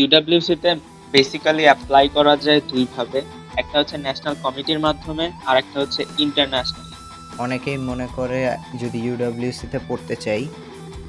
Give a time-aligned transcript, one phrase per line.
[0.00, 0.70] UWC তে
[1.12, 3.18] basically apply করা যায় দুইভাবে।
[3.56, 6.86] একটা হচ্ছে ন্যাশনাল কমিটির মাধ্যমে, আর একটা হচ্ছে ইন্টারন্যাশনাল
[7.44, 8.38] অনেকেই মনে করে
[8.82, 10.42] যদি ইউডাব্লিউসিতে পড়তে চাই,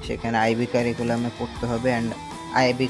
[0.08, 2.10] সেখানে আইবি কারিকুলামে পড়তে হবে and
[2.54, 2.88] IB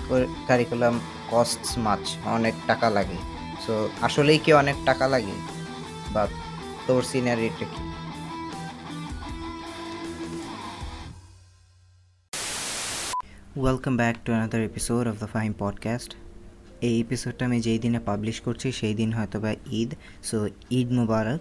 [0.47, 0.99] curriculum
[1.31, 2.03] costs much
[2.37, 3.19] অনেক টাকা লাগে।
[3.65, 5.35] সো আসলেই কি অনেক টাকা লাগে?
[6.13, 6.23] বা
[6.87, 7.81] তোর সিনারিটা কি?
[13.57, 16.15] Welcome back to another episode of the fame podcast
[16.81, 21.39] এই এপিসোডটা আমি যেই দিনে পাবলিশ করছি সেই দিন হয়তো বা ঈদ সো ঈদ মুবারক।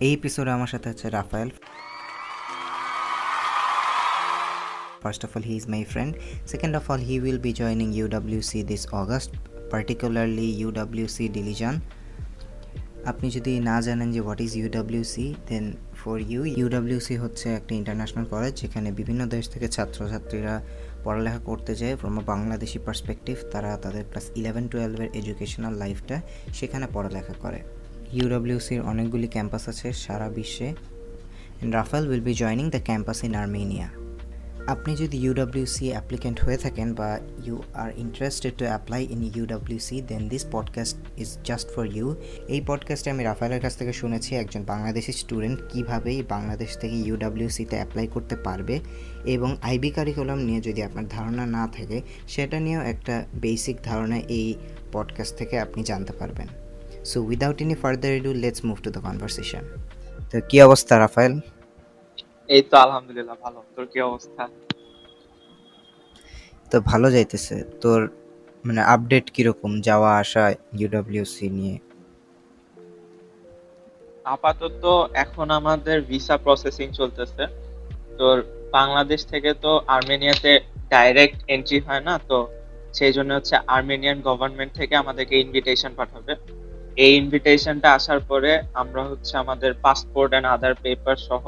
[0.00, 1.50] এই এপিসোডে আমার সাথে আছে Raphael.
[5.02, 6.12] First of all, he is my friend.
[6.52, 9.30] Second of all, he will be joining UWC this August,
[9.70, 11.74] particularly UWC Dilijan
[13.04, 18.24] আপনি যদি না জানেন যে what is UWC then for you UWC হচ্ছে একটা ইন্টারন্যাশনাল
[18.24, 20.62] কলেজ যেখানে বিভিন্ন দেশ থেকে ছাত্রছাত্রীরা
[21.04, 26.16] পড়ালেখা করতে যায় ফ্রম আ বাংলাদেশি পার্সপেক্টিভ তারা তাদের ক্লাস ইলেভেন টুয়েলভের এডুকেশনাল লাইফটা
[26.54, 27.60] সেখানে পড়ালেখা করে।
[28.12, 34.03] ইউডাব্লিউসির অনেকগুলি ক্যাম্পাস আছে সারা বিশ্বে। And Raphael will be joining the campus in Armenia
[34.66, 40.28] আপনি যদি ইউডাব্লিউসি অ্যাপ্লিকেন্ট হয়ে থাকেন বা you are interested to apply in UWC then
[40.28, 42.14] this podcast is just for you
[42.48, 48.06] এই পডকাস্টে আমি রাফায়েলের কাছ থেকে শুনেছি একজন বাংলাদেশি স্টুডেন্ট কীভাবে বাংলাদেশ থেকে ইউডাব্লিউসিতে অ্যাপ্লাই
[48.06, 48.80] করতে পারবে
[49.24, 54.54] এবং আইবি কারিকুলাম নিয়ে যদি আপনার ধারণা না থাকে, সেটা নিয়েও একটা বেসিক ধারণা এই
[54.92, 56.46] পডকাস্ট থেকে আপনি জানতে পারবেন।
[57.04, 59.60] So without any further ado let's move to the conversation
[60.30, 61.40] তো কী অবস্থা, রাফায়েল?
[62.48, 64.42] এই তো আলহামদুলিল্লাহ ভালো। তোর কি অবস্থা?
[66.70, 68.00] তো ভালো যাইতেছে। তোর
[68.64, 69.72] মানে আপডেট কীরকম?
[69.88, 70.44] যাওয়া আসা
[70.80, 71.76] ইউডব্লিউসি নিয়ে?
[74.34, 74.84] আপাতত
[75.24, 77.44] এখন আমাদের ভিসা প্রসেসিং চলতেছে।
[78.18, 78.36] তোর
[78.76, 80.52] বাংলাদেশ থেকে তো আর্মেনিয়াতে
[80.92, 82.38] ডাইরেক্ট এন্ট্রি হয় না তো
[82.98, 86.32] সেই জন্য হচ্ছে আর্মেনিয়ান গভর্নমেন্ট থেকে আমাদেরকে ইনভিটেশন পাঠাবে।
[87.04, 91.44] এই ইনভিটেশনটা আসার পরে আমরা হচ্ছে আমাদের পাসপোর্ট অ্যান্ড আদার পেপার সহ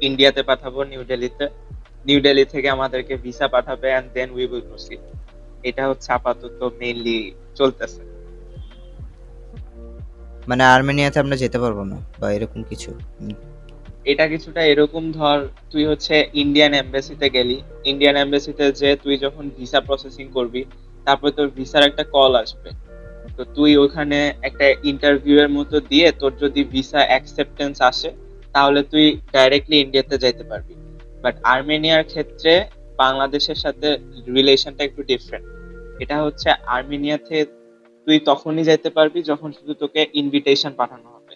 [0.00, 1.46] ইন্ডিয়াতে পাঠাবো নিউ দিল্লিতে
[2.06, 5.00] নিউ দিল্লি থেকে আমাদেরকে ভিসা পাঠাবে and then we will proceed
[5.68, 7.18] এটা হচ্ছে আপাতত মেইনলি
[7.58, 8.02] চলতেছে।
[10.48, 12.90] মানে আর্মেনিয়াতে আমরা যেতে পারব না বা এরকম কিছু?
[14.04, 15.38] এটা কিছুটা এরকম ধর
[15.72, 17.56] তুই হচ্ছে ইন্ডিয়ান এমবাসিতে গেলি।
[17.90, 20.62] ইন্ডিয়ান এমবাসিতে যে তুই যখন ভিসা প্রসেসিং করবি
[21.06, 22.70] তারপর তোর ভিসার একটা কল আসবে।
[23.36, 28.10] তো তুই ওখানে একটা ইন্টারভিউ এর মতো দিয়ে তোর যদি ভিসা অ্যাকসেপ্টেন্স আসে
[28.54, 30.74] তাহলে তুই ডাইরেক্টলি ইন্ডিয়াতে যাইতে পারবি।
[31.22, 32.52] বাট আর্মেনিয়ার ক্ষেত্রে
[33.02, 33.88] বাংলাদেশের সাথে
[34.36, 35.46] রিলেশনটা একটু ডিফারেন্ট
[36.02, 37.36] এটা হচ্ছে আর্মেনিয়াতে
[38.06, 41.34] তুই তখনই যাইতে পারবি যখন শুধু তোকে ইনভিটেশন পাঠানো হবে।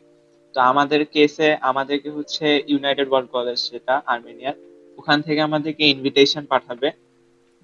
[0.54, 4.56] তো আমাদের কেসে আমাদেরকে হচ্ছে ইউনাইটেড ওয়ার্ল্ড কলেজ সেটা আর্মেনিয়ার
[4.98, 6.88] ওখান থেকে আমাদেরকে ইনভিটেশন পাঠাবে।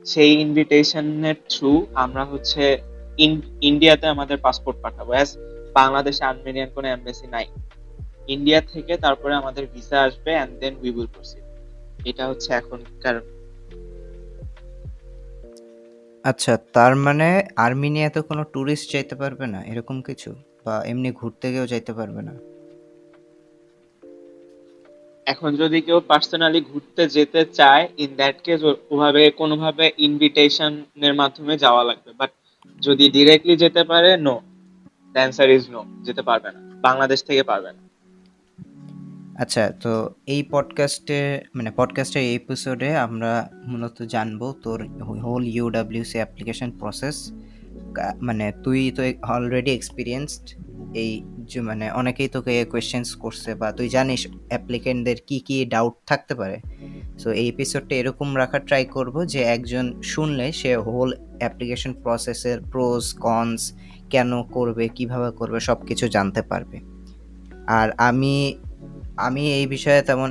[0.06, 1.72] সেই ইনভিটেশনের থ্রু
[2.04, 2.62] আমরা হচ্ছে
[3.68, 5.30] ইন্ডিয়াতে আমাদের পাসপোর্ট পাঠাবো। অ্যাজ
[5.78, 7.46] বাংলাদেশে আর্মেনিয়ান কোনো এমবেসি নাই।
[8.34, 11.44] ইন্ডিয়া থেকে তারপরে আমাদের ভিসা আসবে and then we will proceed
[12.10, 13.16] এটা হচ্ছে এখনকার
[16.24, 20.30] আচ্ছা তার মানে আর্মেনিয়াতে কোনো ট্যুরিস্ট যাইতে পারবে না এরকম কিছু?
[20.64, 22.34] বা এমনি ঘুরতে গিয়েও যাইতে পারবে না?
[25.26, 28.60] এখন যদি কেউ পার্সোনালি ঘুরতে যেতে চায় ইন দ্যাট কেস
[28.90, 32.30] ওভাবে কোনোভাবে ইনভিটেশনের মাধ্যমে যাওয়া লাগবে। বাট
[32.82, 34.36] যদি ডিরেক্টলি যেতে পারে no
[35.12, 37.82] the answer is no যেতে পারবে না। বাংলাদেশ থেকে পারবে না।
[39.40, 46.70] আচ্ছা তো এই পডকাস্টে মানে পডকাস্টের এই এপিসোডে আমরা মূলত জানব তোর হোল ইউডাব্লিউসি অ্যাপ্লিকেশন
[46.70, 47.32] প্রসেস
[48.22, 50.48] মানে তুই তো অলরেডি এক্সপিরিয়েন্সড
[50.94, 56.34] এই যে মানে অনেকেই তোকে কোয়েশ্চেন্স করছে বা তুই জানিস অ্যাপ্লিকেন্টদের কি কি ডাউট থাকতে
[56.34, 56.60] পারে।
[57.18, 63.14] সো এই এপিসোডটা এরকম রাখার ট্রাই করব যে একজন শুনলে সে হোল অ্যাপ্লিকেশন প্রসেসের প্রোজ
[63.14, 63.72] কনস
[64.10, 66.80] কেন করবে, কীভাবে করবে সব কিছু জানতে পারবে।
[67.66, 68.58] আর আমি
[69.26, 70.30] আমি এই বিষয়ে তেমন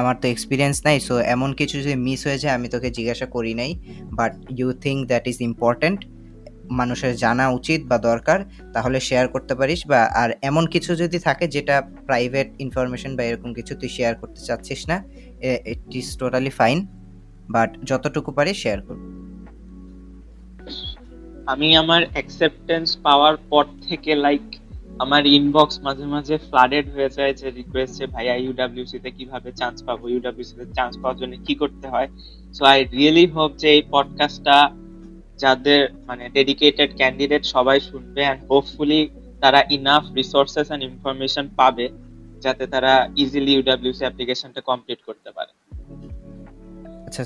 [0.00, 3.52] আমার তো এক্সপিরিয়েন্স নাই সো এমন কিছু যদি মিস হয়ে যায়, আমি তোকে জিজ্ঞাসা করি
[3.60, 3.70] নাই।
[4.18, 6.00] But you think that is important
[6.80, 8.38] মানুষের জানা উচিত বা দরকার,
[8.74, 11.76] তাহলে শেয়ার করতে পারিস বা আর এমন কিছু যদি থাকে যেটা
[12.08, 14.96] প্রাইভেট ইনফরমেশন বা এরকম কিছু তুই শেয়ার করতে চাচ্ছিস না
[15.72, 16.78] it is totally fine
[17.54, 19.02] but যতটুকু পারি শেয়ার করব
[21.52, 24.46] আমি আমার অ্যাকসেপ্টেন্স পাওয়ার পর থেকে লাইক
[25.04, 29.76] আমার ইনবক্স মাঝে মাঝে ফ্লাডেড হয়ে যায় যে রিকোয়েস্ট যে, ভাইয়া ইউডাব্লিউসি তে কীভাবে চান্স
[29.86, 30.04] পাবো?
[30.14, 32.08] ইউডাব্লিউসি তে চান্স পাওয়ার জন্য কি করতে হয়?
[32.56, 34.58] সো আই রিয়েলি হোপ যে এই পডকাস্টটা
[35.42, 39.00] যাদের মানে ডেডিকেটেড ক্যান্ডিডেট সবাই শুনবে অ্যান্ড হোপফুলি
[39.42, 41.86] তারা ইনাফ রিসোর্সেস অ্যান্ড ইনফরমেশন পাবে
[42.44, 42.92] যাতে তারা
[43.22, 45.52] ইজিলি ইউডাব্লিউসি অ্যাপ্লিকেশনটা কমপ্লিট করতে পারে।
[47.06, 47.22] আচ্ছা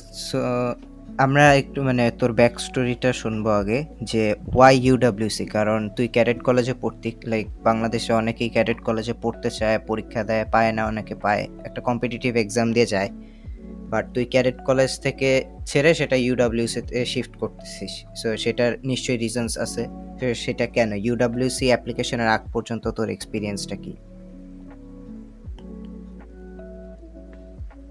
[1.19, 6.75] আমরা একটু মানে তোর ব্যাক স্টোরিটা শুনব আগে, যে ওয়াই ইউডাব্লিউসি কারণ তুই ক্যাডেট কলেজে
[6.81, 11.81] পড়তি লাইক বাংলাদেশে অনেকেই ক্যাডেট কলেজে পড়তে চায়, পরীক্ষা দেয়, পায় না, অনেকে পায়। একটা
[11.81, 13.11] কম্পিটিটিভ এক্সাম দিয়ে যায়।
[13.91, 19.87] বাট তুই ক্যাডেট কলেজ থেকে ছেড়ে সেটা ইউডাব্লিউসিতে শিফট করতেছিস। সো সেটার নিশ্চয়ই রিজনস আছে।
[20.35, 20.93] সেটা কেন?
[20.93, 23.97] ইউডাব্লিউসি অ্যাপ্লিকেশনের আগ পর্যন্ত তোর এক্সপিরিয়েন্সটা কি?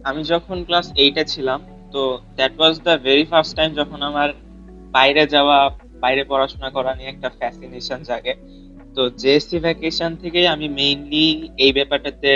[0.03, 1.61] আমি যখন ক্লাস এইটে ছিলাম
[1.93, 2.01] তো
[2.37, 4.29] that was the very first time যখন আমার
[4.95, 5.57] বাইরে যাওয়া,
[6.03, 8.33] বাইরে পড়াশোনা করা নিয়ে একটা ফ্যাসিনেশন জাগে।
[8.95, 11.25] তো জেএসসি ভ্যাকেশন থেকেই আমি মেইনলি
[11.65, 12.31] এই ব্যাপারটাতে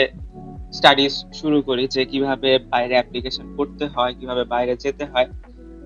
[0.77, 5.27] স্টাডিজ শুরু করি যে কীভাবে বাইরে অ্যাপ্লিকেশন করতে হয়, কীভাবে বাইরে যেতে হয়।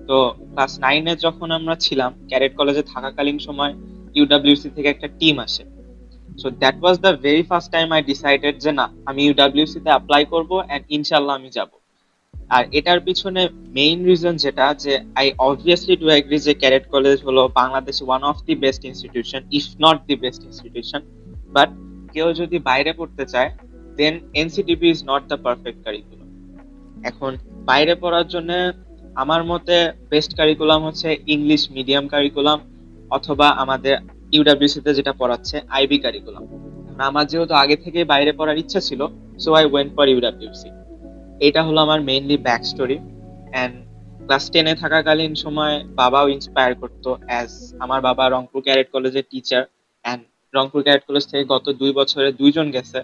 [0.08, 0.16] তো
[0.52, 3.72] ক্লাস নাইনে যখন আমরা ছিলাম ক্যারেট কলেজে থাকাকালীন সময়
[4.18, 5.64] ইউডাব্লিউসি থেকে একটা টিম আসে।
[6.40, 10.22] So that was the very first time I decided যে না, আমি ইউডাব্লিউসি তে অ্যাপ্লাই
[10.32, 11.70] করব অ্যান্ড ইনশাল্লাহ আমি যাব।
[12.50, 13.42] আর এটার পিছনে
[13.76, 18.36] মেইন রিজন যেটা যে আই অবভিয়াসলি ডু এগ্রি যে ক্যারেট কলেজ হলো Bangladesh one of
[18.46, 21.00] the best institution if not the best institution
[21.52, 21.68] but
[22.14, 23.50] কেউ যদি বাইরে পড়তে চায়
[23.98, 26.28] then NCTB is not the perfect curriculum
[27.04, 27.32] এখন
[27.64, 28.50] বাইরে পড়ার জন্য
[29.14, 29.76] আমার মতে
[30.10, 32.58] বেস্ট কারিকুলাম হচ্ছে ইংলিশ মিডিয়াম কারিকুলাম
[33.10, 33.94] অথবা আমাদের
[34.32, 36.44] ইউডাব্লিউসি তে যেটা পড়াচ্ছে আইবি কারিকুলাম
[37.08, 39.00] আমার যেহেতু আগে থেকে বাইরে পড়ার ইচ্ছা ছিল
[39.38, 40.70] so I went for UWC
[41.46, 42.96] এটা হলো আমার mainly back story
[43.52, 43.74] and
[44.26, 47.50] class টেনে থাকাকালীন সময় বাবাও ইন্সপায়ার করতো অ্যাজ
[47.84, 49.62] আমার বাবা রংপুর ক্যারেট কলেজের teacher
[50.04, 50.22] and
[50.54, 53.00] Rangpur cadet college থেকে গত দুই বছরে দুইজন গেছে।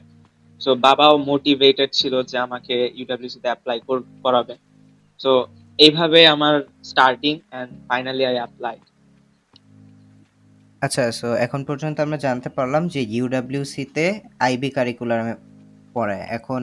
[0.61, 3.79] সো বাবাও মোটিভেটেড ছিল যে আমাকে ইউডাব্লিউসি তে অ্যাপ্লাই
[4.25, 4.55] করাবে।
[5.21, 5.33] সো
[5.79, 6.55] এইভাবে আমার
[6.91, 8.77] starting and finally I apply
[10.83, 14.05] আচ্ছা সো এখন পর্যন্ত আমরা জানতে পারলাম যে ইউডাব্লিউসিতে
[14.47, 15.35] আইবি কারিকুলামে
[15.95, 16.63] পড়ায়। এখন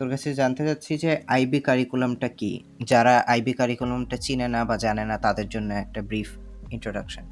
[0.00, 2.52] তোর কাছে জানতে চাচ্ছি যে আইবি কারিকুলামটা কি?
[2.90, 6.28] যারা আইবি কারিকুলামটা চিনে না বা জানে না, তাদের জন্য একটা brief
[6.74, 7.24] introduction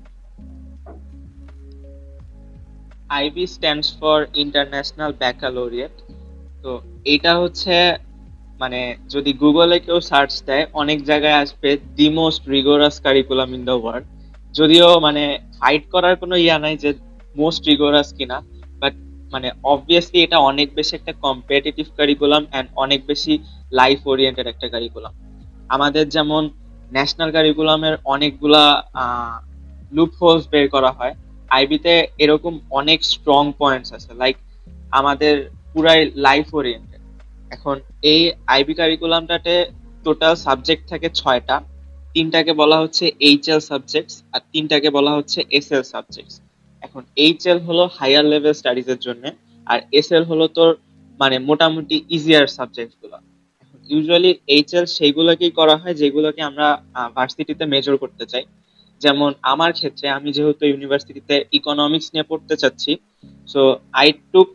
[3.18, 5.94] IB stands for international baccalaureate
[6.62, 6.72] তো
[7.14, 7.74] এটা হচ্ছে
[8.62, 8.80] মানে
[9.14, 14.06] যদি গুগলে কেউ সার্চ দেয়, অনেক জায়গায় আসবে the most rigorous curriculum in the world
[14.58, 15.22] যদিও মানে
[15.60, 16.90] ফাইট করার কোনো ইয়া নাই যে
[17.36, 18.38] মোস্ট রিগোরাস কিনা
[19.32, 23.32] মানে অবভিয়াসলি এটা অনেক বেশি একটা কম্পিটিটিভ কারিকুলাম অ্যান্ড অনেক বেশি
[23.70, 25.12] লাইফ ওরিয়েন্টেড একটা কারিকুলাম
[25.68, 26.42] আমাদের যেমন
[26.92, 28.64] ন্যাশনাল কারিকুলামের অনেকগুলা
[29.92, 31.14] লুপ হোলস বের করা হয়।
[31.48, 34.36] আইবিতে এরকম অনেক স্ট্রং পয়েন্টস আছে। লাইক
[34.90, 35.34] আমাদের
[35.72, 37.02] পুরাই লাইফ ওরিয়েন্টেড
[37.50, 39.54] এখন এই আইবি কারিকুলামটাতে
[40.04, 41.56] টোটাল সাবজেক্ট থাকে ছয়টা।
[42.14, 46.34] তিনটাকে বলা হচ্ছে এইচএল সাবজেক্টস আর তিনটাকে বলা হচ্ছে এসএল সাবজেক্টস
[46.88, 49.24] এখন এইচএল হলো হায়ার লেভেল স্টাডিজ এর জন্য,
[49.66, 50.70] আর এসএল হলো তোর
[51.20, 53.16] মানে মোটামুটি ইজিয়ার সাবজেক্টগুলো।
[53.86, 56.66] ইউজুয়ালি এইচএল সেইগুলোকেই করা হয় যেগুলোকে আমরা
[57.16, 58.44] ভার্সিটিতে মেজর করতে চাই।
[59.02, 62.92] যেমন আমার ক্ষেত্রে আমি যেহেতু ইউনিভার্সিটিতে ইকোনমিক্স নিয়ে পড়তে চাচ্ছি
[63.52, 63.62] so
[64.00, 64.50] I took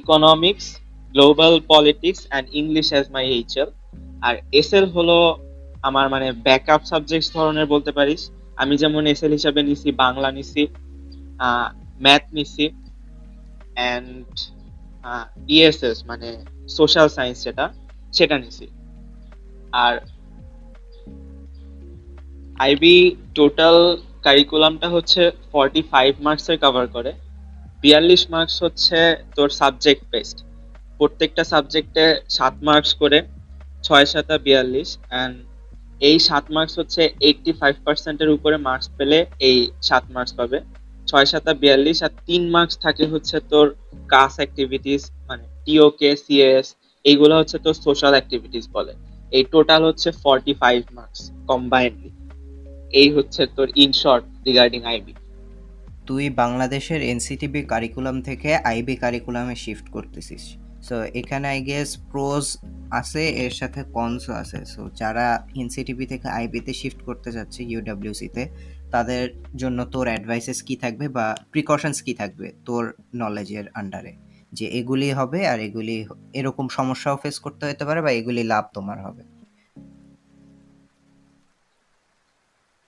[0.00, 0.66] economics
[1.14, 3.68] global politics and English as my HL
[4.26, 5.16] R SL হলো
[5.88, 8.22] আমার মানে ব্যাকআপ সাবজেক্টস ধরনের বলতে পারিস।
[8.62, 10.62] আমি যেমন এসএল হিসাবে নিছি, বাংলা নিছি
[12.04, 12.66] ম্যাথ নিছি
[13.78, 14.28] অ্যান্ড
[15.54, 16.28] ইএসএস মানে
[16.78, 17.66] সোশ্যাল সায়েন্স যেটা,
[18.16, 18.66] সেটা নিছি।
[19.84, 19.94] আর
[22.64, 22.96] আইবি
[23.36, 23.76] টোটাল
[24.26, 25.22] কারিকুলামটা হচ্ছে
[25.52, 27.12] ফর্টি ফাইভ মার্কসের কভার করে।
[27.82, 28.98] বিয়াল্লিশ মার্কস হচ্ছে
[29.36, 30.38] তোর সাবজেক্ট বেসড
[30.98, 32.04] প্রত্যেকটা সাবজেক্টে
[32.36, 33.18] সাত মার্কস করে,
[33.86, 35.34] ছয় সাতা বিয়াল্লিশ অ্যান্ড
[36.08, 39.18] এই সাত মার্কস হচ্ছে এইটটি ফাইভ পার্সেন্টের উপরে মার্কস পেলে
[39.48, 39.58] এই
[39.88, 40.58] সাত মার্কস পাবে।
[41.06, 43.66] ছয় সাতা বিয়াল্লিশ আর তিন মার্কস থাকে হচ্ছে তোর
[44.08, 46.66] কাস অ্যাক্টিভিটিস মানে টিওকে সিএস
[47.04, 48.92] এইগুলো হচ্ছে তোর সোশ্যাল অ্যাক্টিভিটিস বলে।
[49.32, 51.20] এই টোটাল হচ্ছে ফর্টি ফাইভ মার্কস
[51.50, 52.10] কম্বাইন্ডলি
[52.92, 55.12] এই হচ্ছে তোর ইন শর্ট রিগার্ডিং আইবি
[56.06, 60.44] তুই বাংলাদেশের এনসিটিবি কারিকুলাম থেকে আইবি কারিকুলামে শিফট করতেছিস।
[60.86, 62.44] সো এখানে আই গেস প্রোজ
[63.00, 65.26] আছে, এর সাথে কনসও আছে। সো যারা
[65.62, 68.42] এনসিটিভি থেকে আইবিতে শিফট করতে যাচ্ছে ইউডাব্লিউসিতে
[68.94, 69.24] তাদের
[69.56, 72.82] জন্য তোর অ্যাডভাইসেস কি থাকবে বা প্রিকশনস কি থাকবে তোর
[73.14, 74.12] নলেজের আন্ডারে
[74.52, 75.96] যে এগুলি হবে আর এগুলি
[76.38, 79.22] এরকম সমস্যাও ফেস করতে হতে পারে বা এগুলি লাভ তোমার হবে।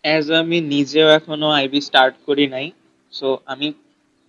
[0.04, 2.66] অ্যাজ আমি নিজেও এখনও আইবি স্টার্ট করি নাই
[3.12, 3.66] সো আমি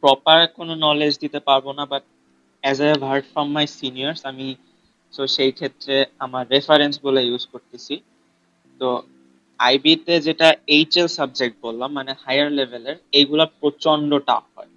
[0.04, 2.04] প্রপার কোনো নলেজ দিতে পারব না but
[2.64, 4.48] as I have heard from my seniors আমি
[5.14, 7.96] সো সেই ক্ষেত্রে আমার রেফারেন্স বলে ইউজ করতেছি।
[8.82, 8.90] তো
[9.60, 14.72] আইবিতে যেটা এইচএল সাবজেক্ট বললাম মানে হায়ার লেভেলের এইগুলো প্রচণ্ড টাফ হয়।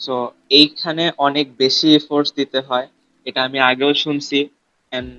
[0.00, 0.14] সো
[0.50, 2.86] এইখানে অনেক বেশি এফোর্টস দিতে হয়,
[3.26, 4.38] এটা আমি আগেও শুনছি
[4.92, 5.10] অ্যান্ড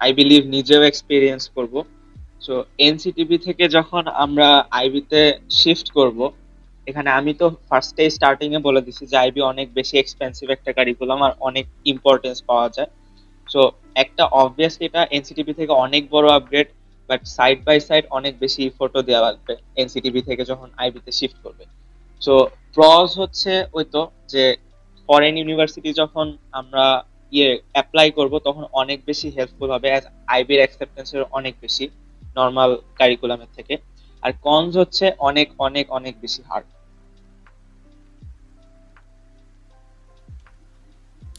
[0.00, 1.74] আই বিলিভ নিজেও এক্সপিরিয়েন্স করব।
[2.40, 6.18] সো এনসিটিভি থেকে যখন আমরা আইবিতে শিফট করব
[6.90, 11.18] এখানে আমি তো ফার্স্টে স্টার্টিং এ বলে দিছি যে আইবি অনেক বেশি এক্সপেন্সিভ একটা কারিকুলাম
[11.26, 12.90] আর অনেক ইম্পর্টেন্স পাওয়া যায়।
[13.48, 13.60] সো
[14.04, 16.68] একটা অবভিয়াসলি এটা এনসিটিভি থেকে অনেক বড় upgrade
[17.08, 21.64] but side by side অনেক বেশি ফটো দেওয়া লাগবে এনসিটিভি থেকে যখন আইবিতে শিফট করবে।
[22.22, 22.34] সো
[22.74, 24.44] প্রজ হচ্ছে ওই তো যে
[25.08, 26.26] ফরেন ইউনিভার্সিটি যখন
[26.60, 26.84] আমরা
[27.36, 30.04] ইয়ে অ্যাপ্লাই করব, তখন অনেক বেশি হেল্পফুল হবে অ্যাজ
[30.34, 31.84] আইবির অ্যাকসেপ্টেন্সের অনেক বেশি
[32.38, 32.70] নর্মাল
[33.00, 33.74] কারিকুলামের থেকে।
[34.22, 36.66] আর কনস হচ্ছে অনেক অনেক অনেক বেশি হার্ড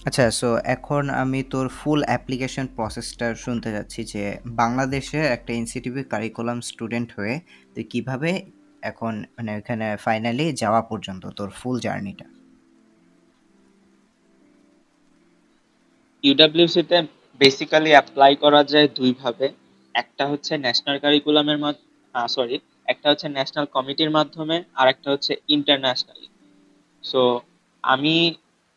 [0.01, 4.23] আচ্ছা সো এখন আমি তোর ফুল অ্যাপ্লিকেশন প্রসেসটা শুনতে যাচ্ছি যে
[4.61, 7.35] বাংলাদেশে একটা এনসিটিভি কারিকুলাম স্টুডেন্ট হয়ে
[7.73, 8.31] তুই কীভাবে
[8.83, 12.27] এখন মানে ওখানে ফাইনালি যাওয়া পর্যন্ত তোর ফুল জার্নিটা
[16.23, 16.97] ইউডাব্লিউসিতে
[17.41, 19.45] বেসিক্যালি অ্যাপ্লাই করা যায় দুইভাবে
[19.95, 21.59] একটা হচ্ছে ন্যাশনাল কারিকুলামের
[22.27, 22.55] সরি
[22.87, 26.27] একটা হচ্ছে ন্যাশনাল কমিটির মাধ্যমে আর একটা হচ্ছে ইন্টারন্যাশনালি
[27.03, 27.21] সো
[27.83, 28.15] আমি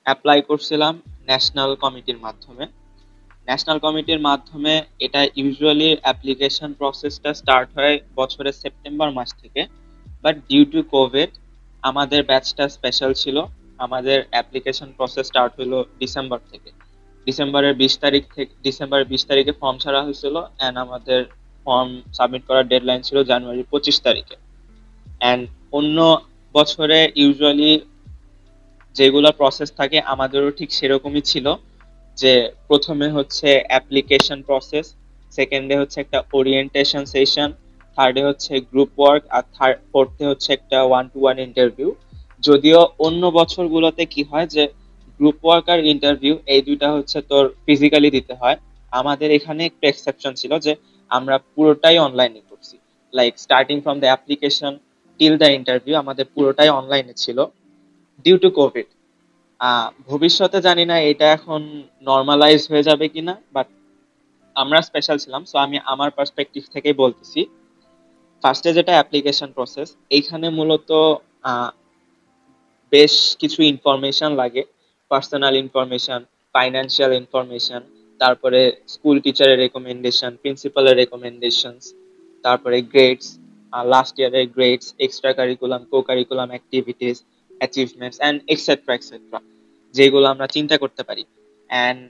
[0.07, 0.95] অ্যাপ্লাই করছিলাম
[1.29, 2.65] ন্যাশনাল কমিটির মাধ্যমে।
[3.49, 9.63] ন্যাশনাল কমিটির মাধ্যমে এটা ইউজুয়ালি অ্যাপ্লিকেশন প্রসেসটা স্টার্ট হয় বছরের সেপ্টেম্বর মাস থেকে।
[10.23, 11.31] বাট ডিউ টু কোভিড
[11.83, 13.37] আমাদের ব্যাচটা স্পেশাল ছিল।
[13.79, 16.71] আমাদের অ্যাপ্লিকেশন প্রসেস স্টার্ট হলো ডিসেম্বর থেকে।
[17.27, 21.21] ডিসেম্বরের বিশ তারিখ থেকে ডিসেম্বরের বিশ তারিখে ফর্ম ছাড়া হয়েছিল অ্যান্ড আমাদের
[21.67, 24.37] ফর্ম সাবমিট করার ডেডলাইন ছিল জানুয়ারি পঁচিশ তারিখে।
[25.21, 25.99] অ্যান্ড অন্য
[26.55, 27.71] বছরে ইউজুয়ালি
[28.95, 31.47] যেগুলো প্রসেস থাকে, আমাদেরও ঠিক সেরকমই ছিল
[32.19, 32.33] যে
[32.69, 34.87] প্রথমে হচ্ছে অ্যাপ্লিকেশন প্রসেস
[35.33, 37.49] সেকেন্ডে হচ্ছে একটা ওরিয়েন্টেশন সেশন
[37.99, 41.89] থার্ডে হচ্ছে গ্রুপ ওয়ার্ক আর থার্ড ফোর্থে হচ্ছে একটা ওয়ান টু ওয়ান ইন্টারভিউ
[42.43, 44.65] যদিও অন্য বছরগুলোতে কি হয় যে
[45.21, 48.57] গ্রুপ ওয়ার্ক আর ইন্টারভিউ এই দুইটা হচ্ছে তোর ফিজিক্যালি দিতে হয়।
[48.93, 50.73] আমাদের এখানে একটু এক্সেপশন ছিল যে
[51.11, 52.77] আমরা পুরোটাই অনলাইনে করছি।
[53.13, 54.73] Like starting from the application
[55.21, 57.39] till the interview আমাদের পুরোটাই অনলাইনে ছিল।
[58.19, 58.89] ডিউ টু কোভিড
[60.09, 61.61] ভবিষ্যতে জানি না এটা এখন
[62.07, 63.69] নর্মালাইজ হয়ে যাবে কিনা বাট
[64.57, 67.41] আমরা স্পেশাল ছিলাম সো আমি আমার পার্সপেক্টিভ থেকেই বলতেছি।
[68.45, 70.91] ফার্স্টে যেটা অ্যাপ্লিকেশন প্রসেস এইখানে মূলত
[72.93, 74.63] বেশ কিছু ইনফরমেশন লাগে।
[75.11, 76.21] পার্সোনাল ইনফরমেশন
[76.55, 77.83] ফাইন্যান্সিয়াল ইনফরমেশন
[78.21, 78.61] তারপরে
[78.95, 81.85] স্কুল টিচারের রেকমেন্ডেশন প্রিন্সিপালের রেকমেন্ডেশনস
[82.45, 83.27] তারপরে গ্রেডস
[83.93, 87.19] লাস্ট ইয়ারের grades extra curriculum co curriculum activities
[87.61, 89.39] achievements and etcetera etcetera
[89.95, 91.23] যেগুলো আমরা চিন্তা করতে পারি।
[91.71, 92.01] অ্যান্ড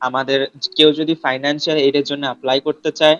[0.00, 0.38] আমাদের,
[0.76, 3.18] কেউ যদি ফাইন্যান্সিয়াল এডের জন্য অ্যাপ্লাই করতে চায়,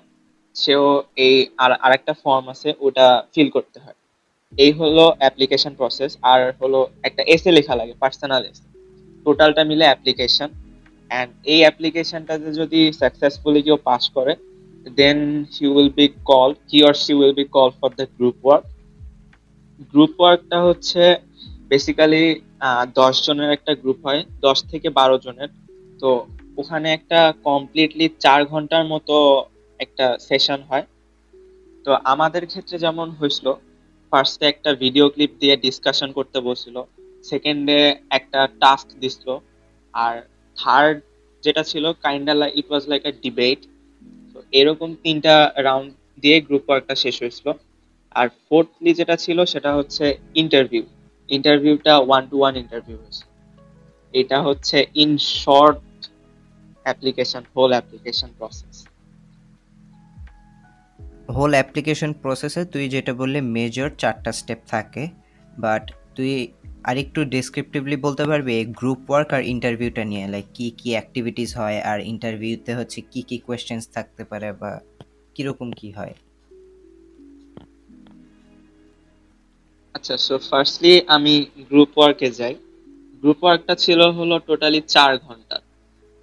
[0.56, 0.84] সেও
[1.26, 3.96] এই আর, আরেকটা ফর্ম আছে, ওটা ফিল করতে হয়।
[4.52, 8.66] এই হলো অ্যাপ্লিকেশন প্রসেস আর হলো একটা এসে লেখা লাগে পার্সোনাল এসে
[9.26, 10.48] টোটালটা মিলে অ্যাপ্লিকেশন
[11.10, 14.32] অ্যান্ড এই অ্যাপ্লিকেশনটাতে যদি সাকসেসফুলি কেউ পাস করে
[14.98, 15.18] then
[15.54, 18.64] he will be call he or she will be call for the group work
[19.92, 21.02] group ওয়ার্কটা হচ্ছে
[21.74, 22.24] বেসিক্যালি
[23.00, 25.50] দশ জনের একটা গ্রুপ হয়, দশ থেকে বারো জনের।
[26.00, 26.10] তো
[26.60, 29.14] ওখানে একটা কমপ্লিটলি চার ঘণ্টার মতো
[29.80, 30.84] একটা সেশন হয়।
[31.84, 33.46] তো আমাদের ক্ষেত্রে যেমন হয়েছিল
[34.12, 36.76] ফার্স্টে একটা ভিডিও ক্লিপ দিয়ে ডিসকাশন করতে বসছিল
[37.30, 37.78] সেকেন্ডে
[38.18, 39.28] একটা টাস্ক দিছিল,
[39.94, 40.14] আর
[40.56, 40.96] থার্ড
[41.44, 43.60] যেটা ছিল kinda it was like a debate
[44.32, 45.34] তো এরকম তিনটা
[45.66, 45.88] রাউন্ড
[46.22, 47.48] দিয়ে গ্রুপ ওয়ার্কটা শেষ হয়েছিল।
[48.18, 50.04] আর ফোর্থলি যেটা ছিল, সেটা হচ্ছে
[50.42, 50.84] ইন্টারভিউ
[51.28, 53.24] ইন্টারভিউটা ওয়ান টু ওয়ান ইন্টারভিউ হয়েছে।
[54.14, 55.10] এটা হচ্ছে in
[55.42, 55.80] short
[56.86, 58.74] application whole application process
[61.36, 65.04] whole application প্রসেসে তুই যেটা বললে মেজর চারটা স্টেপ থাকে
[65.64, 65.84] বাট
[66.16, 66.32] তুই
[66.90, 71.98] আরেকটু ডেসক্রিপটিভলি বলতে পারবি গ্রুপ ওয়ার্ক আর ইন্টারভিউটা নিয়ে লাইক কি কি অ্যাক্টিভিটিস হয়, আর
[72.12, 74.70] ইন্টারভিউতে হচ্ছে কি কি কোয়েশ্চেন্স থাকতে পারে বা
[75.34, 76.14] কীরকম কি হয়।
[80.06, 81.34] আচ্ছা সো ফার্স্টলি আমি
[81.70, 82.54] গ্রুপ ওয়ার্কে যাই।
[83.22, 85.56] গ্রুপ ওয়ার্কটা ছিল হলো টোটালি চার ঘণ্টা।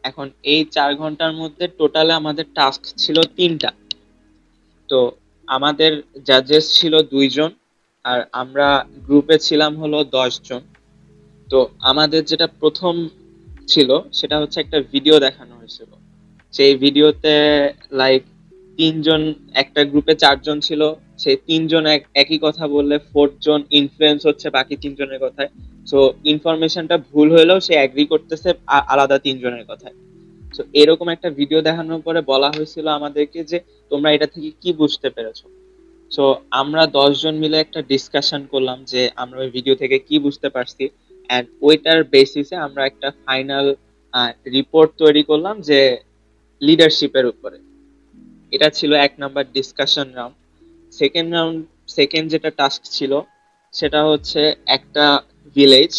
[0.03, 3.69] এখন এই চার ঘণ্টার মধ্যে টোটালে আমাদের টাস্ক ছিল তিনটা।
[4.89, 5.00] তো
[5.47, 5.91] আমাদের
[6.27, 7.50] জাজেস ছিল দুইজন
[8.05, 8.67] আর আমরা
[9.07, 10.61] গ্রুপে ছিলাম হলো দশ জন
[11.47, 11.59] তো
[11.91, 12.93] আমাদের যেটা প্রথম
[13.67, 15.91] ছিল সেটা হচ্ছে একটা ভিডিও দেখানো হয়েছিল।
[16.53, 17.35] সেই ভিডিওতে
[17.91, 18.21] লাইক
[18.81, 19.21] তিনজন,
[19.63, 20.81] একটা গ্রুপে চারজন ছিল।
[21.21, 21.83] সেই তিনজন
[22.21, 25.50] একই কথা বললে ফোর্থ জন ইনফ্লুয়েন্স হচ্ছে, বাকি তিনজনের কথায়।
[25.89, 26.00] সো
[26.33, 28.50] ইনফরমেশনটা ভুল হলেও সে অ্যাগ্রি করতেছে
[28.93, 29.95] আলাদা তিনজনের কথায়।
[30.55, 33.57] তো এরকম একটা ভিডিও দেখানোর পরে বলা হয়েছিল আমাদেরকে যে,
[33.91, 35.39] তোমরা এটা থেকে কি বুঝতে পেরেছ?
[36.15, 36.23] সো
[36.61, 40.83] আমরা দশজন মিলে একটা ডিসকাশন করলাম যে, আমরা ওই ভিডিও থেকে কি বুঝতে পারছি?
[41.29, 43.65] অ্যান্ড ওইটার বেসিসে আমরা একটা ফাইনাল
[44.55, 45.79] রিপোর্ট তৈরি করলাম যে
[46.61, 47.57] লিডারশিপের উপরে।
[48.55, 50.36] এটা ছিল এক number discussion round
[51.00, 51.58] second round
[51.98, 53.12] second যেটা টাস্ক ছিল,
[53.74, 54.41] সেটা হচ্ছে
[54.77, 55.05] একটা
[55.55, 55.93] ভিলেজ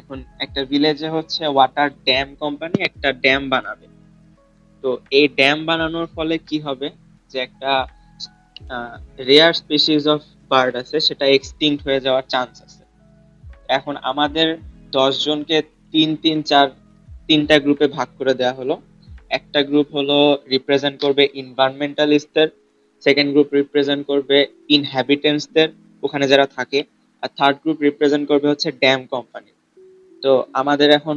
[0.00, 3.86] এখন একটা ভিলেজে হচ্ছে ওয়াটার ড্যাম কোম্পানি একটা ড্যাম বানাবে।
[4.82, 6.88] তো এই ড্যাম বানানোর ফলে কি হবে?
[7.30, 7.72] যে একটা
[9.28, 12.82] রেয়ার স্পিসিস অফ বার্ড আছে, সেটা এক্সটিংক্ট হয়ে যাওয়ার চান্স আছে।
[13.76, 14.48] এখন আমাদের
[14.96, 15.56] দশজনকে
[15.92, 16.66] তিন তিন, চার,
[17.28, 18.74] তিনটা গ্রুপে ভাগ করে দেওয়া হলো।
[19.30, 20.18] একটা গ্রুপ হলো
[20.50, 22.48] রিপ্রেজেন্ট করবে ইনভায়রনমেন্টালিস্টদের
[23.02, 25.68] সেকেন্ড গ্রুপ রিপ্রেজেন্ট করবে ইনহ্যাবিটেন্টসদের
[26.02, 26.80] ওখানে যারা থাকে।
[27.22, 29.50] আর থার্ড গ্রুপ রিপ্রেজেন্ট করবে হচ্ছে ড্যাম কোম্পানি
[30.22, 31.16] তো আমাদের এখন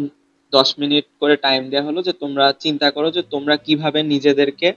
[0.53, 4.67] দশ মিনিট করে টাইম দেওয়া হলো যে তোমরা চিন্তা করো যে তোমরা কীভাবে নিজেদেরকে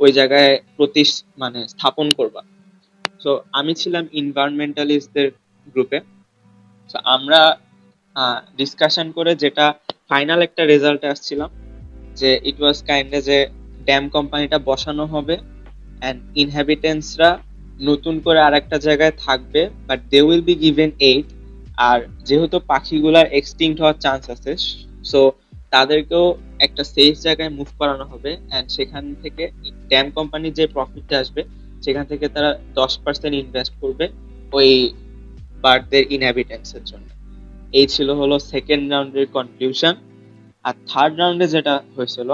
[0.00, 1.02] ওই জায়গায় প্রতি
[1.38, 2.42] মানে স্থাপন করবা।
[3.24, 5.28] তো আমি ছিলাম ইনভায়রনমেন্টালিস্টদের
[5.74, 5.98] গ্রুপে
[6.90, 7.40] তো আমরা
[8.58, 9.66] ডিসকাশন করে যেটা
[10.10, 11.50] ফাইনাল একটা রেজাল্ট আসছিলাম
[12.20, 13.38] যে ইট ওয়াজ কাইন্ড যে
[13.86, 15.34] ড্যাম কোম্পানিটা বসানো হবে
[16.02, 17.30] অ্যান্ড ইনহ্যাবিটেন্সরা
[17.80, 21.26] নতুন করে আর একটা জায়গায় থাকবে but they will be given aid
[21.88, 21.98] আর
[22.28, 24.52] যেহেতু পাখিগুলার এক্সটিংক্ট হওয়ার চান্স আছে
[25.10, 25.20] সো
[25.72, 26.26] তাদেরকেও
[26.66, 29.44] একটা সেফ জায়গায় মুভ করানো হবে অ্যান্ড সেখান থেকে
[29.90, 31.42] ড্যাম কোম্পানির যে প্রফিটটা আসবে,
[31.84, 34.06] সেখান থেকে তারা দশ পার্সেন্ট ইনভেস্ট করবে
[34.52, 34.70] ওই
[35.64, 37.08] বার্ডদের ইনহ্যাবিটেন্টসের জন্য।
[37.72, 39.94] এই ছিল হলো সেকেন্ড রাউন্ডের কনক্লুশন
[40.68, 42.30] আর থার্ড রাউন্ডে যেটা হয়েছিল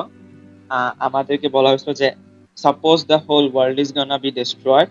[1.06, 2.08] আমাদেরকে বলা হয়েছিল যে
[2.56, 4.90] suppose the whole world is gonna be destroyed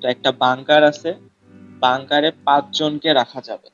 [0.00, 1.10] তো একটা বাংকার আছে
[1.84, 3.68] বাংকারে পাঁচজনকে রাখা যাবে।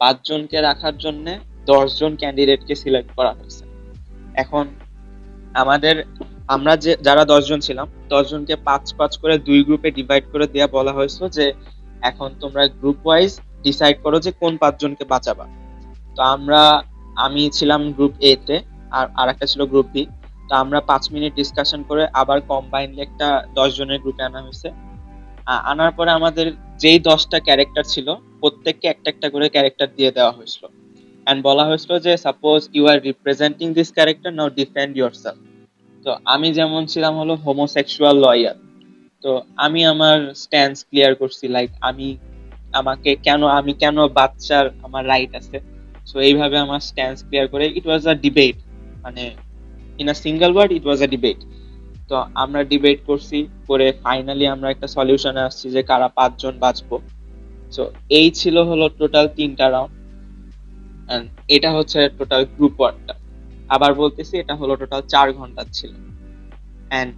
[0.00, 1.26] পাঁচজনকে রাখার জন্য
[1.70, 3.62] দশজন ক্যান্ডিডেটকে সিলেক্ট করা হয়েছে।
[4.42, 4.64] এখন
[5.62, 5.96] আমাদের,
[6.54, 10.92] আমরা যে, যারা দশজন ছিলাম, দশজনকে পাঁচ পাঁচ করে দুই গ্রুপে ডিভাইড করে দেওয়া বলা
[10.98, 11.46] হয়েছিল যে,
[12.10, 13.30] এখন তোমরা গ্রুপ ওয়াইজ
[13.66, 15.44] ডিসাইড করো যে কোন পাঁচজনকে বাঁচাবা।
[16.16, 16.62] তো আমরা
[17.24, 18.56] আমি ছিলাম গ্রুপ এ তে
[18.98, 20.02] আর আরেকটা ছিল গ্রুপ বি
[20.48, 24.68] তো আমরা পাঁচ মিনিট ডিসকাশন করে আবার কম্বাইনলি একটা দশ জনের গ্রুপে আনা হয়েছে।
[25.72, 26.46] আনার পরে আমাদের
[26.82, 28.08] যেই দশটা ক্যারেক্টার ছিল,
[28.40, 30.62] প্রত্যেককে একটা একটা করে ক্যারেক্টার দিয়ে দেওয়া হয়েছিল।
[31.26, 35.40] অ্যান্ড বলা হয়েছিল যে suppose you are representing this character now defend yourself
[36.04, 38.56] তো আমি যেমন ছিলাম হলো হোমোসেক্সুয়াল লয়ার
[39.24, 39.30] তো
[39.64, 42.08] আমি আমার স্ট্যান্স ক্লিয়ার করছি লাইক আমি
[42.80, 45.58] আমাকে কেন, আমি কেন বাচ্চার আমার রাইট আছে?
[46.08, 48.56] সো এইভাবে আমার স্ট্যান্স ক্লিয়ার করে ইট ওয়াজ আ ডিবেট
[49.04, 49.24] মানে
[50.00, 51.38] in a single word it was a debate
[52.08, 56.96] তো আমরা ডিবেট করছি, করে ফাইনালি আমরা একটা সলিউশনে আসছি যে কারা পাঁচজন বাঁচবো।
[57.74, 57.82] সো
[58.18, 59.92] এই ছিল হলো টোটাল তিনটা রাউন্ড
[61.56, 63.14] এটা হচ্ছে টোটাল গ্রুপ ওয়ার্কটা
[63.74, 65.92] আবার বলতেছি, এটা হলো টোটাল চার ঘণ্টা ছিল।
[66.90, 67.10] অ্যান্ড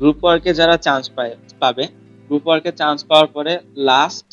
[0.00, 1.84] গ্রুপ ওয়ার্কে যারা চান্স পায়, পাবে
[2.28, 3.52] গ্রুপ ওয়ার্কে চান্স পাওয়ার পরে
[3.90, 4.28] last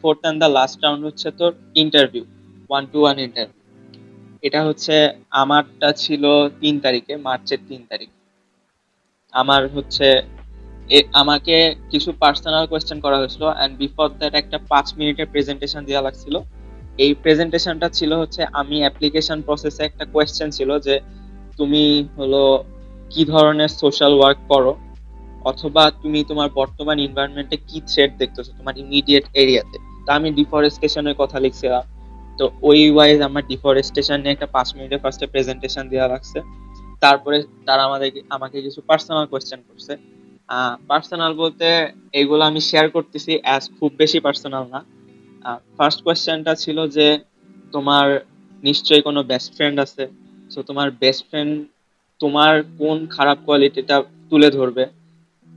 [0.00, 2.24] fourth and the last round হচ্ছে তোর interview
[2.70, 3.58] one to one interview
[4.46, 4.94] এটা হচ্ছে
[5.42, 6.24] আমারটা ছিল
[6.60, 8.10] তিন তারিখে, মার্চের তিন তারিখ।
[9.32, 10.06] আমার হচ্ছে
[11.22, 11.56] আমাকে
[11.92, 16.34] কিছু পার্সোনাল কোয়েশ্চেন করা হয়েছিল অ্যান্ড বিফোর দ্যাট একটা পাঁচ মিনিটের প্রেজেন্টেশন দেওয়া লাগছিল।
[17.04, 20.94] এই প্রেজেন্টেশনটা ছিল হচ্ছে আমি অ্যাপ্লিকেশন প্রসেসে একটা কোয়েশ্চেন ছিল যে
[21.58, 21.84] তুমি
[22.18, 22.42] হলো
[23.12, 24.72] কি ধরনের সোশ্যাল ওয়ার্ক করো?
[25.50, 30.10] অথবা তুমি তোমার বর্তমান এনভায়রনমেন্টে কি থ্রেট দেখতেছো তোমার ইমিডিয়েট এরিয়াতে তা?
[30.18, 31.84] আমি ডিফরেস্টেশনের কথা লিখছিলাম।
[32.40, 36.38] তো ওই ওয়াইজ আমার ডিফরেস্টেশন নিয়ে একটা পাঁচ মিনিটের ফার্স্টে প্রেজেন্টেশন দেওয়া লাগছে।
[37.04, 37.36] তারপরে
[37.68, 39.92] তারা আমাদের আমাকে কিছু পার্সোনাল কোয়েশ্চেন করছে।
[40.90, 41.66] পার্সোনাল বলতে
[42.20, 44.80] এগুলো আমি শেয়ার করতেছি অ্যাজ খুব বেশি পার্সোনাল না।
[45.76, 47.06] ফার্স্ট কোয়েশ্চেনটা ছিল যে,
[47.74, 48.06] তোমার
[48.68, 50.04] নিশ্চয়ই কোনো বেস্ট ফ্রেন্ড আছে?
[50.52, 51.52] সো তোমার বেস্ট ফ্রেন্ড
[52.20, 53.96] তোমার কোন খারাপ কোয়ালিটিটা
[54.30, 54.84] তুলে ধরবে?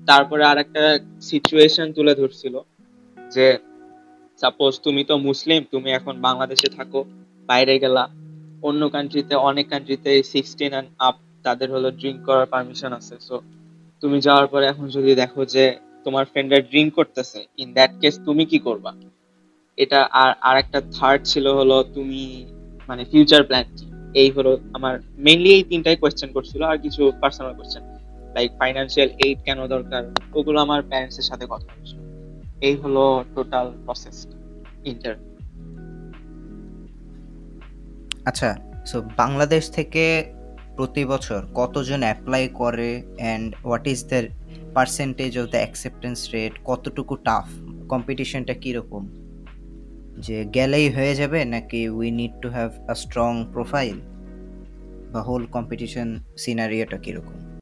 [0.08, 0.84] তারপরে আর একটা
[1.30, 2.56] সিচুয়েশন তুলে ধরছিল
[3.18, 3.46] যে
[4.42, 7.00] সাপোজ তুমি তো মুসলিম, তুমি এখন বাংলাদেশে থাকো,
[7.50, 8.04] বাইরে গেলা,
[8.68, 11.16] অন্য কান্ট্রিতে অনেক কান্ট্রিতে সিক্সটিন অ্যান্ড আপ
[11.46, 13.36] তাদের হলো ড্রিঙ্ক করার পারমিশন আছে। সো
[14.02, 15.64] তুমি যাওয়ার পরে এখন যদি দেখো যে
[16.06, 18.92] তোমার ফ্রেন্ডরা ড্রিঙ্ক করতেছে ইন দ্যাট কেস তুমি কি করবা?
[19.78, 22.22] এটা আর আর একটা থার্ড ছিল হলো তুমি
[22.90, 23.86] মানে ফিউচার প্ল্যান কি?
[24.22, 24.94] এই হলো আমার
[25.26, 27.84] মেইনলি এই তিনটাই কোয়েশ্চেন করছিল, আর কিছু personal question
[28.36, 30.02] like financial aid কেন দরকার?
[30.38, 32.00] ওগুলো আমার প্যারেন্টস এর সাথে কথা হচ্ছিল
[32.64, 33.04] এই হলো
[33.36, 34.18] টোটাল প্রসেস
[34.86, 35.16] ইন্টার
[38.26, 38.50] আচ্ছা
[38.86, 40.04] সো বাংলাদেশ থেকে
[40.76, 44.20] প্রতি বছর কতজন অ্যাপ্লাই করে and what is the
[44.74, 47.46] percentage of the acceptance rate কতটুকু টাফ
[47.90, 49.04] কম্পিটিশনটা কীরকম?
[50.18, 53.98] যে গেলেই হয়ে যাবে নাকি we need to have a strong profile
[55.14, 57.53] বা হোল কম্পিটিশন সিনারিওটা কীরকম?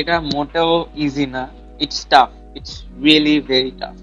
[0.00, 0.70] এটা মোটেও
[1.04, 1.42] ইজি না।
[1.84, 2.28] It's tough
[2.58, 3.96] it's really very tough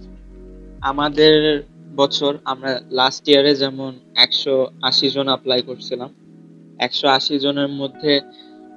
[0.89, 1.35] আমাদের
[1.99, 3.91] বছর আমরা লাস্ট ইয়ারে যেমন
[4.25, 4.55] একশো
[4.89, 6.09] আশি জন অ্যাপ্লাই করছিলাম,
[6.85, 8.11] একশো আশি জনের মধ্যে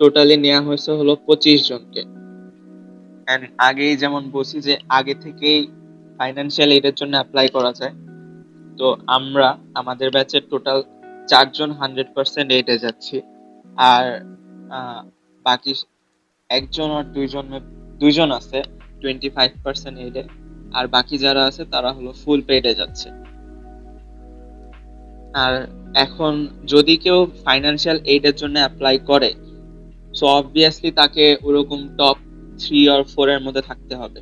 [0.01, 2.03] টোটালি নেওয়া হয়েছে হলো পঁচিশ জনকে।
[3.69, 5.61] আগেই যেমন বলছি যে আগে থেকেই
[6.19, 7.95] ফাইন্যান্সিয়াল এইডের জন্য অ্যাপ্লাই করা যায়।
[8.79, 9.49] তো আমরা,
[9.81, 10.79] আমাদের ব্যাচের টোটাল
[11.31, 13.17] চারজন হান্ড্রেড পার্সেন্ট এইডে যাচ্ছি।
[13.93, 14.07] আর
[15.47, 15.73] বাকি
[16.51, 17.45] একজন আর দুইজন
[18.01, 18.59] দুইজন আছে
[19.01, 20.23] টোয়েন্টি ফাইভ পার্সেন্ট এইডে
[20.79, 23.09] আর বাকি যারা আছে, তারা হলো ফুল পেডে যাচ্ছে।
[25.45, 25.55] আর
[26.05, 26.33] এখন
[26.73, 29.31] যদি কেউ ফাইন্যান্সিয়াল এইডের জন্য অ্যাপ্লাই করে
[30.19, 32.17] সো অবভিয়াসলি তাকে ওরকম টপ
[32.61, 34.21] থ্রি আর ফোর এর মধ্যে থাকতে হবে।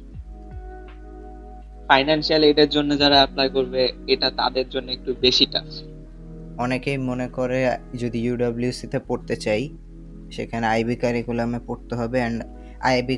[1.88, 3.82] ফাইন্যান্সিয়াল এইডের জন্য যারা অ্যাপ্লাই করবে,
[4.12, 5.68] এটা তাদের জন্য একটু বেশি টাফ
[6.64, 7.58] অনেকেই মনে করে,
[8.02, 9.62] যদি ইউডব্লিউসিতে পড়তে চাই
[10.36, 12.38] সেখানে আইবি কারিকুলামে পড়তে হবে and
[12.90, 13.16] IB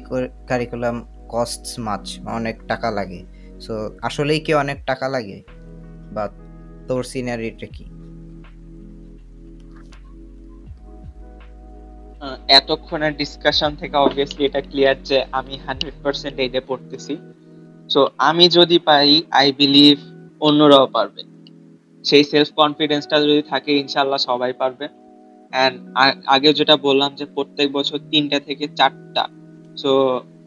[0.51, 0.97] curriculum
[1.33, 2.05] costs much
[2.39, 3.21] অনেক টাকা লাগে।
[3.65, 5.39] সো আসলেই কি অনেক টাকা লাগে?
[6.15, 6.25] বা
[6.89, 7.85] তোর সিনারিটা কি?
[12.59, 17.15] এতক্ষণের ডিসকাশন থেকে অবভিয়াসলি এটা ক্লিয়ার যে আমি হান্ড্রেড পার্সেন্ট এইডে পড়তেছি।
[17.93, 19.97] সো আমি যদি পাই আই বিলিভ
[20.47, 21.23] অন্যরাও পারবে।
[22.05, 24.87] সেই সেলফ কনফিডেন্সটা যদি থাকে ইনশাল্লাহ সবাই পারবে।
[25.57, 25.77] অ্যান্ড
[26.27, 29.25] আগে যেটা বললাম যে প্রত্যেক বছর তিনটা থেকে চারটা।
[29.77, 29.91] সো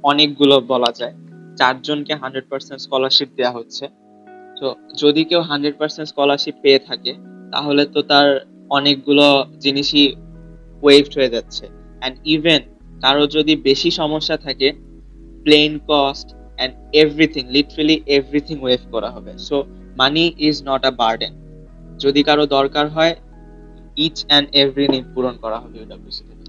[0.04, 1.14] অনেকগুলো বলা যায়।
[1.58, 3.86] চারজনকে হান্ড্রেড পার্সেন্ট স্কলারশিপ দেওয়া হচ্ছে।
[4.60, 4.68] তো
[4.98, 7.12] যদি কেউ হান্ড্রেড পার্সেন্ট স্কলারশিপ পেয়ে থাকে,
[7.52, 8.28] তাহলে তো তার
[8.70, 9.28] অনেকগুলো
[9.60, 10.06] জিনিসই
[10.82, 11.66] ওয়েভড হয়ে যাচ্ছে।
[12.00, 12.62] অ্যান্ড ইভেন
[13.02, 14.68] কারও যদি বেশি সমস্যা থাকে
[15.44, 19.58] plane cost and everything literally everything waive করা হবে। So
[19.98, 21.34] money is not a burden
[21.98, 23.16] যদি কারও দরকার হয়
[23.98, 26.46] ইচ অ্যান্ড এভরি নিড পূরণ করা হবে ইউডাব্লিউসি থেকে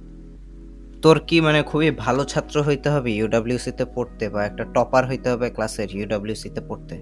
[1.02, 5.30] তোর কি মানে খুবই ভালো ছাত্র হইতে হবে ইউডাব্লিউসি তে পড়তে বা একটা টপার হইতে
[5.30, 6.94] হবে ক্লাসের ইউডাব্লিউসি তে পড়তে?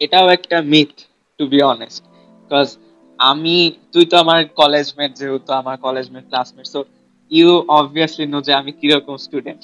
[0.00, 0.92] এটাও একটা myth
[1.40, 2.02] to be honest
[2.50, 2.68] because
[3.18, 6.84] আমি তুই তো আমার কলেজ মেট যেহেতু আমার college mate classmate so
[7.30, 9.62] you obviously know যে আমি কীরকম স্টুডেন্ট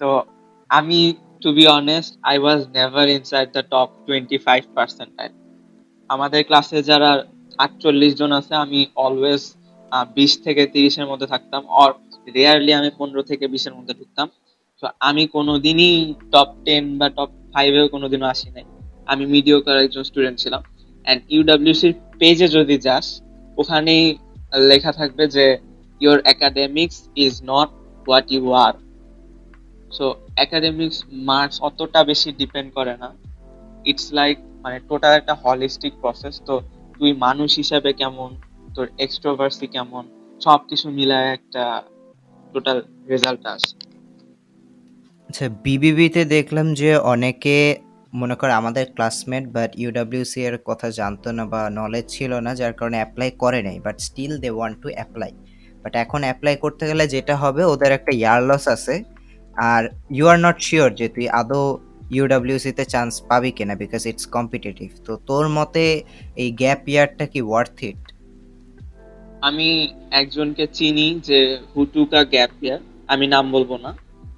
[0.00, 0.24] তো
[0.70, 5.32] আমি to be honest I was never inside the top twenty five percentile
[6.10, 7.24] আমাদের ক্লাসে যারা
[7.64, 9.42] আটচল্লিশ জন আছে, আমি অলওয়েজ
[10.18, 11.90] বিশ থেকে তিরিশের মধ্যে থাকতাম অর
[12.36, 14.26] রেয়ারলি আমি পনেরো থেকে বিশের মধ্যে ঢুকতাম।
[14.82, 15.94] তো আমি কোনোদিনই
[16.32, 18.64] টপ টেন বা টপ ফাইভেও কোনোদিনও আসি নাই।
[19.12, 20.62] আমি মিডিওকার একজন স্টুডেন্ট ছিলাম।
[21.04, 23.06] অ্যান্ড ইউডাব্লিউসির পেজে যদি যাস,
[23.60, 24.04] ওখানেই
[24.70, 25.46] লেখা থাকবে যে
[26.02, 27.68] your academics is not
[28.06, 28.74] what you are
[29.96, 30.06] so
[30.44, 30.96] academics
[31.28, 33.08] marks অতটা বেশি ডিপেন্ড করে না।
[33.90, 36.54] ইটস লাইক মানে টোটাল একটা হলিস্টিক প্রসেস তো
[37.00, 38.30] তুই মানুষ হিসাবে কেমন?
[38.74, 40.04] তোর এক্সট্রোভার্সি কেমন?
[40.40, 41.64] সব কিছু মিলায় একটা
[42.52, 42.78] টোটাল
[43.12, 43.72] রেজাল্ট আসে।
[45.28, 47.56] আচ্ছা বিবিবিতে দেখলাম যে অনেকে
[48.20, 52.74] মনে কর আমাদের ক্লাসমেট বাট ইউডাব্লিউসি এর কথা জানতো না বা নলেজ ছিল না, যার
[52.78, 55.32] কারণে অ্যাপ্লাই করে নাই but still they want to apply
[55.82, 58.94] but এখন অ্যাপ্লাই করতে গেলে যেটা হবে, ওদের একটা ইয়ার লস আছে।
[59.56, 59.82] আর
[60.16, 61.62] ইউ আর নট শিওর যে তুই আদৌ
[62.10, 65.84] ইউডাব্লিউসিতে চান্স পাবি কিনা বিকজ ইটস কম্পিটিটিভ তো তোর মতে
[66.42, 68.02] এই গ্যাপ ইয়ারটা কি ওয়ার্থ ইট
[69.42, 69.68] আমি
[70.12, 71.38] একজনকে চিনি যে
[71.70, 73.90] হুটুকা গ্যাপ ইয়ার আমি নাম বলব না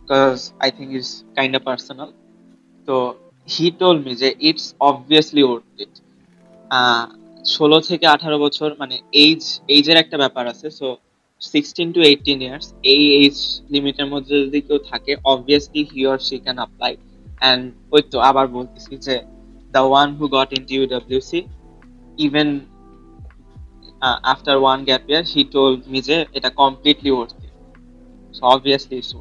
[0.03, 2.11] because I think it's kind of personal
[2.89, 2.97] তো
[3.49, 5.95] হি টোল মি যে ইটস অবভিয়াসলি ওয়ার্থ ইট
[7.45, 10.87] ষোলো থেকে আঠারো বছর মানে এইজ এইজের একটা ব্যাপার আছে so
[11.43, 13.37] sixteen to eighteen years এই এইজ
[13.71, 16.93] লিমিটের মধ্যে যদি কেউ থাকে obviously he or she can apply
[17.43, 19.15] and ওই তো আবার বলতেছি যে
[19.75, 21.41] the one who got in to UWC
[22.19, 22.49] even
[24.33, 27.55] after one gap year he told me যে এটা completely worth it
[28.35, 29.13] so obviously it's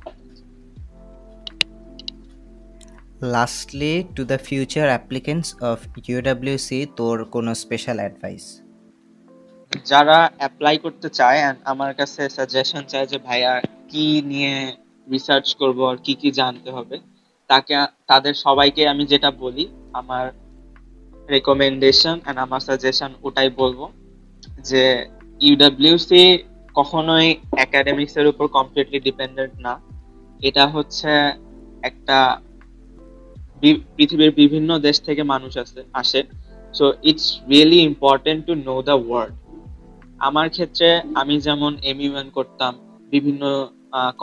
[3.36, 5.78] lastly to the future applicants of
[6.10, 8.46] UWC তোর কোনো special advice
[9.86, 13.54] যারা অ্যাপ্লাই করতে চায় and আমার কাছে suggestion চায় যে ভাইয়া
[13.90, 14.56] কি নিয়ে
[15.08, 16.96] রিসার্চ করব আর কি কি জানতে হবে
[17.52, 17.74] তাকে,
[18.10, 19.66] তাদের সবাইকে আমি যেটা বলি,
[20.00, 20.26] আমার
[21.34, 23.80] রেকমেন্ডেশন অ্যান্ড আমার সাজেশন ওটাই বলব
[24.70, 24.84] যে
[25.48, 26.24] ইউডাব্লিউসি
[26.80, 27.28] কখনোই
[27.66, 29.74] একাডেমিক্স এর উপর কমপ্লিটলি ডিপেন্ডেন্ট না।
[30.48, 31.12] এটা হচ্ছে
[31.90, 32.18] একটা
[33.96, 36.22] পৃথিবীর বিভিন্ন দেশ থেকে মানুষ আসে আসে।
[36.78, 39.34] So it's really important to know the world
[40.28, 40.88] আমার ক্ষেত্রে
[41.22, 42.74] আমি যেমন এমইউএন করতাম,
[43.14, 43.44] বিভিন্ন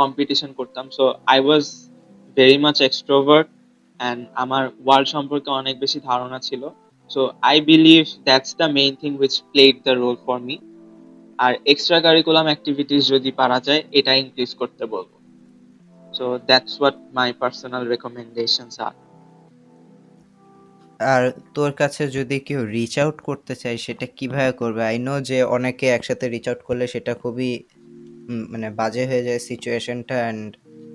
[0.01, 1.65] কম্পিটিশন করতাম। So I was
[2.39, 3.49] very much extrovert
[4.01, 6.63] and আমার ওয়ার্ল্ড সম্পর্কে অনেক বেশি ধারণা ছিল।
[7.11, 7.21] So
[7.51, 10.57] I believe that's the main thing which played the role for me
[11.45, 15.11] R extra curriculum activities যদি পারা যায়, এটা ইনক্রিজ করতে বলব।
[16.17, 18.95] So that's what my personal recommendations আর
[21.15, 21.23] আর
[21.57, 24.83] তোর কাছে যদি কেউ রিচ আউট করতে চায়, সেটা কীভাবে করবে?
[24.91, 27.51] আই নো যে অনেকে একসাথে রিচ আউট করলে সেটা খুবই
[28.53, 30.49] মানে বাজে হয়ে যায় সিচুয়েশনটা অ্যান্ড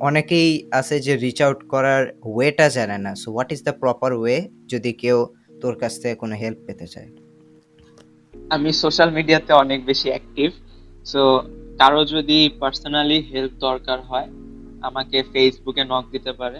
[0.08, 2.04] অনেকেই আছে যে রিচ আউট করার
[2.34, 4.38] ওয়েটা জানে না। So what is the proper way
[4.74, 5.18] যদি কেউ
[5.62, 7.10] তোর কাছ থেকে কোনো হেল্প পেতে চায়?
[8.56, 10.50] আমি সোশ্যাল মিডিয়াতে অনেক বেশি অ্যাক্টিভ
[11.12, 11.22] সো
[11.80, 14.30] কারও যদি পার্সোনালি হেল্প দরকার হয়,
[14.88, 16.60] আমাকে ফেসবুকে নক দিতে পারে।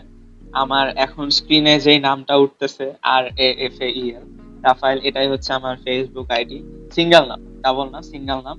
[0.64, 4.26] আমার এখন স্ক্রিনে যেই নামটা উঠতেছে আর A F A L
[4.66, 6.58] Rafael, এটাই হচ্ছে আমার ফেসবুক আইডি
[6.96, 8.58] সিঙ্গেল নাম ডাবল না সিঙ্গেল নাম।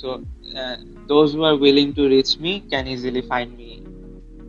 [0.00, 0.08] So
[1.10, 3.68] those who are willing to reach me can easily find me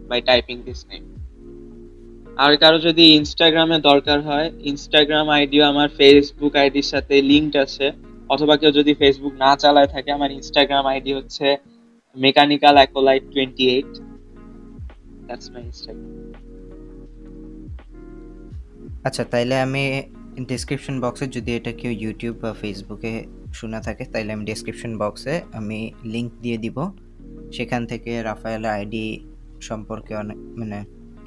[0.09, 1.03] by typing this name
[2.43, 7.87] আর কারও যদি ইনস্টাগ্রামে দরকার হয় ইনস্টাগ্রাম আইডিও আমার ফেসবুক আইডির সাথে লিঙ্কড আছে,
[8.33, 11.47] অথবা কেউ যদি ফেসবুক না চালায় থাকে, আমার ইনস্টাগ্রাম আইডি হচ্ছে
[12.15, 13.91] mechanical acolyte twenty eight
[15.27, 16.11] that's my Instagram
[19.07, 19.83] আচ্ছা তাইলে আমি
[20.51, 23.13] ডিসক্রিপশন বক্সে যদি এটা কেউ ইউটিউব বা ফেসবুকে
[23.57, 25.79] শোনা থাকে, তাইলে আমি ডিসক্রিপশন বক্সে আমি
[26.13, 26.77] লিংক দিয়ে দিব।
[27.57, 29.05] সেখান থেকে রাফায়েল আইডি
[29.69, 30.79] সম্পর্কে অনেক মানে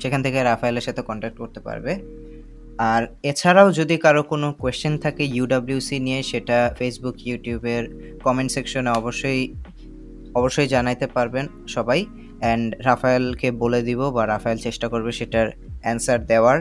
[0.02, 1.92] সেখান থেকে রাফায়েলের সাথে কন্ট্যাক্ট করতে পারবে।
[2.92, 7.82] আর এছাড়াও যদি কারও কোনো কোয়েশ্চেন থাকে ইউডাব্লিউসি নিয়ে, সেটা ফেসবুক ইউটিউবের
[8.24, 9.42] কমেন্ট সেকশনে অবশ্যই
[10.34, 11.44] অবশ্যই জানাইতে পারবেন
[11.74, 12.00] সবাই।
[12.40, 15.46] অ্যান্ড রাফায়েলকে বলে দিব বা রাফায়েল চেষ্টা করবে সেটার
[15.82, 16.58] অ্যান্সার দেওয়ার।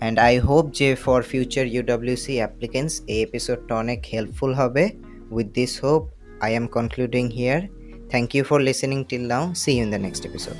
[0.00, 4.84] অ্যান্ড আই হোপ যে ফর ফিউচার ইউডাব্লিউসি অ্যাপ্লিকেন্টস এই এপিসোডটা অনেক হেল্পফুল হবে।
[5.30, 6.02] With this hope
[6.40, 7.60] I am concluding here
[8.10, 9.52] Thank you for listening till now.
[9.52, 10.56] See you in the next episode.